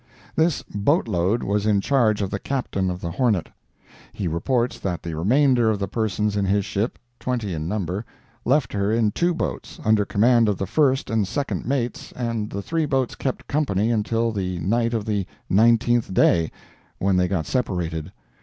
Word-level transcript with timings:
This 0.35 0.63
boat 0.63 1.07
load 1.07 1.43
was 1.43 1.67
in 1.67 1.79
charge 1.79 2.23
of 2.23 2.31
the 2.31 2.39
Captain 2.39 2.89
of 2.89 3.01
the 3.01 3.11
Hornet. 3.11 3.49
He 4.11 4.27
reports 4.27 4.79
that 4.79 5.03
the 5.03 5.13
remainder 5.13 5.69
of 5.69 5.77
the 5.77 5.87
persons 5.87 6.35
in 6.35 6.43
his 6.45 6.65
ship 6.65 6.97
(twenty 7.19 7.53
in 7.53 7.67
number) 7.67 8.03
left 8.43 8.73
her 8.73 8.91
in 8.91 9.11
two 9.11 9.35
boats, 9.35 9.79
under 9.85 10.03
command 10.03 10.49
of 10.49 10.57
the 10.57 10.65
first 10.65 11.11
and 11.11 11.27
second 11.27 11.67
mates 11.67 12.11
and 12.13 12.49
the 12.49 12.63
three 12.63 12.87
boats 12.87 13.13
kept 13.13 13.47
company 13.47 13.91
until 13.91 14.31
the 14.31 14.57
night 14.61 14.95
of 14.95 15.05
the 15.05 15.27
nineteenth 15.51 16.11
day, 16.11 16.51
when 16.97 17.15
they 17.17 17.27
got 17.27 17.45
separated. 17.45 18.11